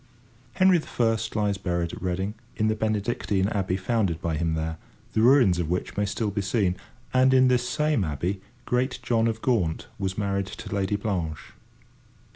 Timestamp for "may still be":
5.95-6.41